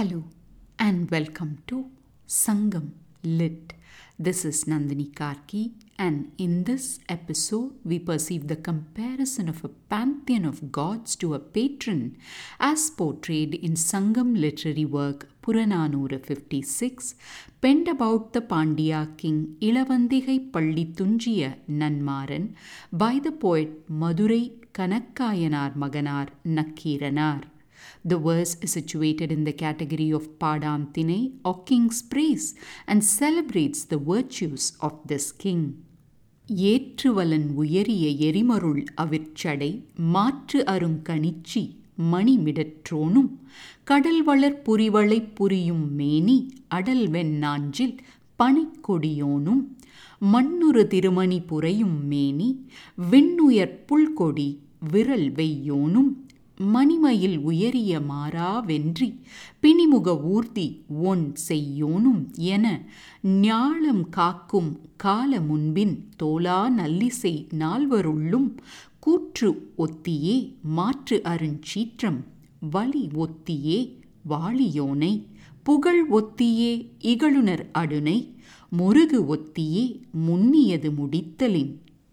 [0.00, 0.24] Hello
[0.78, 1.90] and welcome to
[2.26, 3.74] Sangam Lit.
[4.18, 10.46] This is Nandini Karky, and in this episode, we perceive the comparison of a pantheon
[10.46, 12.16] of gods to a patron
[12.58, 17.14] as portrayed in Sangam literary work Purananuru 56,
[17.60, 22.54] penned about the Pandya king Ilavandigai Palli Tunjiya Nanmaran
[22.90, 27.42] by the poet Madurai Kanakkayanar Maganar Nakiranar.
[28.05, 32.47] The verse is situated in the category of Padam Tine or King's Praise
[32.87, 35.63] and celebrates the virtues of this king.
[36.69, 39.69] ஏற்றுவலன் உயரிய எரிமருள் அவிர்ச்சடை
[40.11, 41.63] மாற்று அருங்கணிச்சி
[42.11, 43.31] மணிமிடற்றோனும்
[43.83, 47.95] கடல் வளர் புரிவளை புரியும் மேனி அடல் வெண்ணாஞ்சில்
[48.39, 49.63] பனிக்கொடியோனும்
[50.33, 52.49] மண்ணுறு திருமணி புரையும் மேனி
[53.11, 54.49] விண்ணுயர் புல்கொடி
[54.91, 56.11] விரல் வெய்யோனும்
[56.68, 59.08] மணிமயில் உயரிய மாறா வென்றி
[59.60, 60.66] பிணிமுக ஊர்தி
[61.04, 62.66] ஒன் செய்யோனும் என
[63.42, 68.48] ஞாழம் காக்கும் கால முன்பின் தோலா நல்லிசை நால்வருள்ளும்
[69.00, 70.36] கூற்று ஒத்தியே
[70.74, 72.20] மாற்று அருஞ்சீற்றம்
[72.72, 73.78] வலி ஒத்தியே
[74.28, 75.12] வாளியோனை
[75.62, 76.72] புகழ் ஒத்தியே
[77.04, 78.18] இகழுனர் அடுனை
[78.72, 79.84] முருகு ஒத்தியே
[80.26, 81.72] முன்னியது முடித்தலின்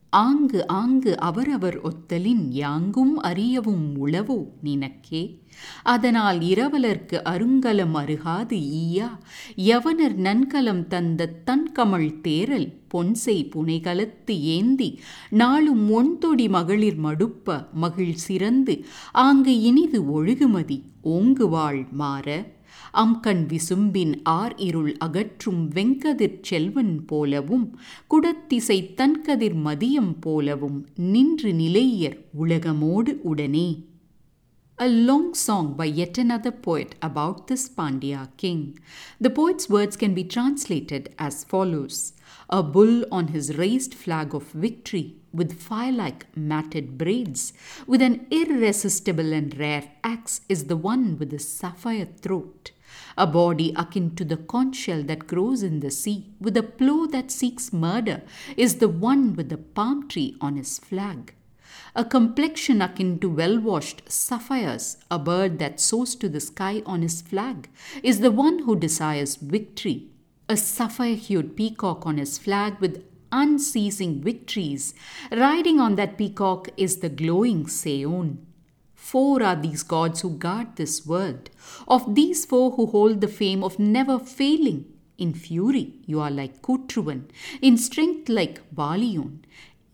[0.10, 5.44] ஆங்கு ஆங்கு அவரவர் ஒத்தலின் யாங்கும் அறியவும் உளவோ நினக்கே?
[5.84, 9.10] அதனால் இரவலர்க்கு அருங்கலம் அருகாது ஈயா?
[9.56, 19.60] யவனர் நன்கலம் தந்த தன்கமள் தேரல் பொன்சை புனைகலத்து ஏந்தி நாளும் ஒன்தொடி மகளிர் மடுப்ப மகிழ் சிறந்து ஆங்கு
[19.60, 22.56] இனிது ஒழுகுமதி ஓங்குவாள் மாற?
[22.94, 33.14] அம்கண் விசும்பின் ஆர் இருள் அகற்றும் வெங்கதிர் செல்வன் போலவும் குடத்திசை தன்கதிர் மதியம் போலவும் நின்று நிலையர் உலகமோடு
[33.24, 33.86] உடனே.
[34.80, 38.78] A long song by yet another poet about this Pandya king.
[39.20, 42.14] The poet's words can be translated as follows
[42.52, 47.54] A bull on his raised flag of victory, with fire like matted braids,
[47.88, 52.70] with an irresistible and rare axe, is the one with the sapphire throat.
[53.18, 57.08] A body akin to the conch shell that grows in the sea, with a plow
[57.08, 58.22] that seeks murder,
[58.56, 61.34] is the one with the palm tree on his flag.
[61.96, 67.02] A complexion akin to well washed sapphires, a bird that soars to the sky on
[67.02, 67.70] his flag,
[68.04, 70.08] is the one who desires victory.
[70.50, 74.94] A sapphire hued peacock on his flag with unceasing victories.
[75.32, 78.38] Riding on that peacock is the glowing Seyon.
[78.94, 81.50] Four are these gods who guard this world.
[81.88, 84.86] Of these four who hold the fame of never failing.
[85.18, 87.24] In fury, you are like Kutruvan.
[87.62, 89.40] In strength, like Valiyon.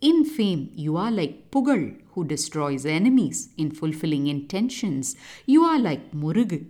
[0.00, 3.48] In fame, you are like Pugal, who destroys enemies.
[3.56, 5.16] In fulfilling intentions,
[5.46, 6.66] you are like Murugu.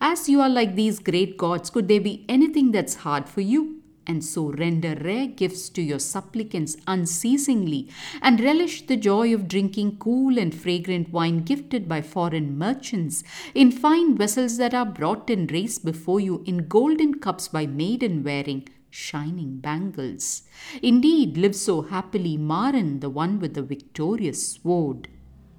[0.00, 3.80] As you are like these great gods, could there be anything that's hard for you?
[4.06, 7.88] And so render rare gifts to your supplicants unceasingly,
[8.20, 13.24] and relish the joy of drinking cool and fragrant wine gifted by foreign merchants,
[13.54, 18.22] in fine vessels that are brought and raised before you in golden cups by maiden
[18.22, 20.42] wearing shining bangles.
[20.80, 25.08] Indeed, live so happily Maran, the one with the victorious sword.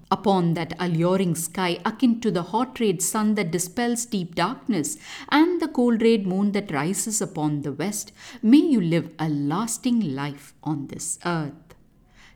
[0.10, 4.98] Upon that alluring sky, akin to the hot rayed sun that dispels deep darkness,
[5.30, 10.16] and the cold rayed moon that rises upon the west, may you live a lasting
[10.16, 11.75] life on this earth.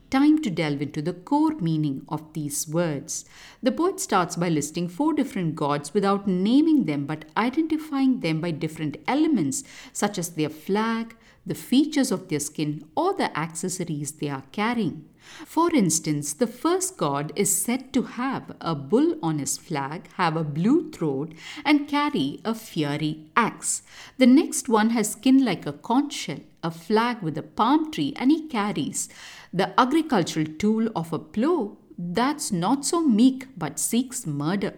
[0.09, 3.25] Time to delve into the core meaning of these words.
[3.61, 8.49] The poet starts by listing four different gods without naming them but identifying them by
[8.49, 11.15] different elements, such as their flag,
[11.49, 15.05] the features of their skin, or the accessories they are carrying.
[15.45, 20.37] For instance, the first god is said to have a bull on his flag, have
[20.37, 21.33] a blue throat,
[21.65, 23.81] and carry a fiery axe.
[24.17, 28.13] The next one has skin like a conch shell, a flag with a palm tree,
[28.15, 29.09] and he carries
[29.51, 34.73] the agricultural tool of a plow that's not so meek but seeks murder.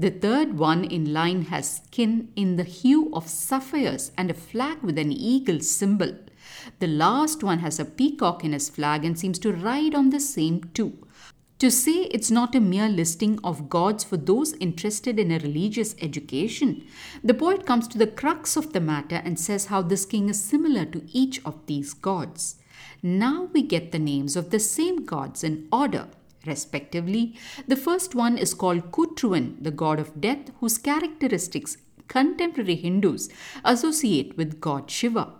[0.00, 4.78] The third one in line has skin in the hue of sapphires and a flag
[4.82, 6.16] with an eagle symbol.
[6.78, 10.18] The last one has a peacock in his flag and seems to ride on the
[10.18, 11.06] same too.
[11.58, 15.94] To say it's not a mere listing of gods for those interested in a religious
[16.00, 16.86] education,
[17.22, 20.42] the poet comes to the crux of the matter and says how this king is
[20.42, 22.56] similar to each of these gods.
[23.02, 26.08] Now we get the names of the same gods in order.
[26.46, 27.36] Respectively,
[27.68, 31.76] the first one is called Kutruvan, the god of death, whose characteristics
[32.08, 33.28] contemporary Hindus
[33.64, 35.34] associate with God Shiva.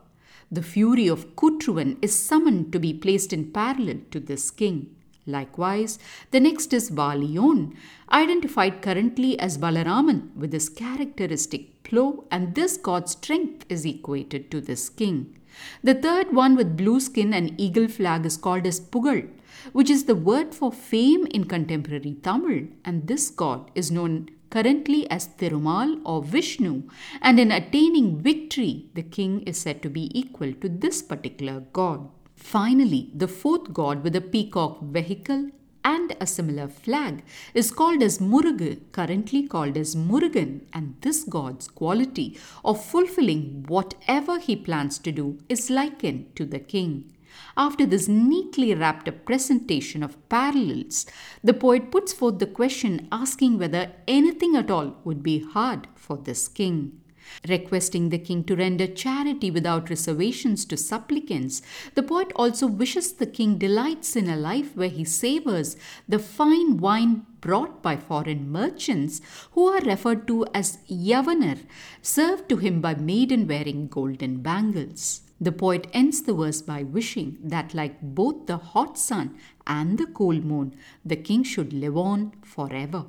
[0.53, 4.95] The fury of Kutruvan is summoned to be placed in parallel to this king.
[5.31, 5.99] Likewise,
[6.31, 7.75] the next is Valiyon,
[8.11, 14.61] identified currently as Balaraman with his characteristic plow, and this god's strength is equated to
[14.61, 15.37] this king.
[15.83, 19.29] The third one with blue skin and eagle flag is called as Pugal,
[19.73, 25.09] which is the word for fame in contemporary Tamil, and this god is known currently
[25.11, 26.83] as Thirumal or Vishnu,
[27.23, 32.09] and in attaining victory, the king is said to be equal to this particular god.
[32.41, 35.51] Finally, the fourth god with a peacock vehicle
[35.85, 37.23] and a similar flag
[37.55, 44.39] is called as Murugu, currently called as Murugan, and this god's quality of fulfilling whatever
[44.39, 47.13] he plans to do is likened to the king.
[47.57, 51.07] After this neatly wrapped up presentation of parallels,
[51.45, 56.17] the poet puts forth the question asking whether anything at all would be hard for
[56.17, 57.01] this king.
[57.49, 61.63] Requesting the king to render charity without reservations to supplicants,
[61.95, 65.77] the poet also wishes the king delights in a life where he savors
[66.09, 69.21] the fine wine brought by foreign merchants
[69.53, 71.59] who are referred to as Yavanar,
[72.03, 75.23] served to him by maiden wearing golden bangles.
[75.41, 80.07] The poet ends the verse by wishing that, like both the hot sun and the
[80.07, 83.07] cold moon, the king should live on forever.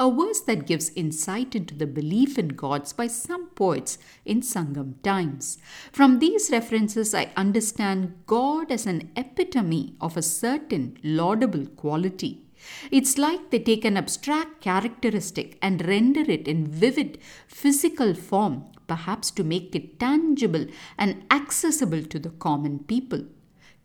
[0.00, 5.00] A verse that gives insight into the belief in gods by some poets in Sangam
[5.02, 5.58] times.
[5.92, 12.42] From these references, I understand God as an epitome of a certain laudable quality.
[12.90, 19.30] It's like they take an abstract characteristic and render it in vivid physical form perhaps
[19.32, 20.66] to make it tangible
[20.98, 23.24] and accessible to the common people.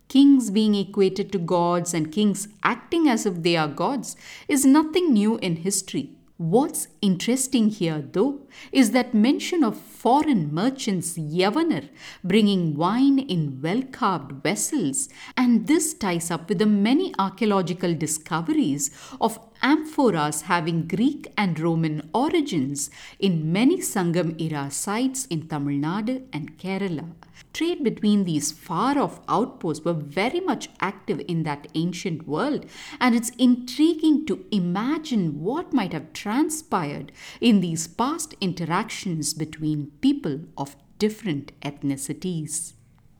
[0.08, 4.16] Kings being equated to gods and kings acting as if they are gods
[4.48, 6.17] is nothing new in history.
[6.38, 11.88] What's interesting here, though, is that mention of foreign merchants Yavanar
[12.22, 18.92] bringing wine in well carved vessels, and this ties up with the many archaeological discoveries
[19.20, 22.88] of amphoras having Greek and Roman origins
[23.18, 27.14] in many Sangam era sites in Tamil Nadu and Kerala.
[27.52, 32.66] Trade between these far off outposts were very much active in that ancient world,
[33.00, 37.10] and it's intriguing to imagine what might have transpired
[37.40, 42.74] in these past interactions between people of different ethnicities.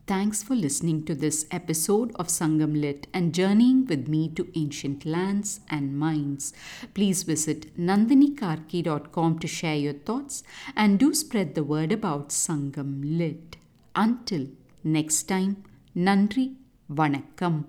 [0.05, 5.07] Thanks for listening to this episode of Sangam Lit and journeying with me to ancient
[5.07, 6.53] lands and minds.
[6.93, 10.43] Please visit nandinikarky.com to share your thoughts
[10.75, 13.57] and do spread the word about Sangam Lit.
[13.95, 14.47] Until
[14.83, 15.63] next time,
[15.95, 16.55] Nandri
[16.91, 17.65] Vanakkam.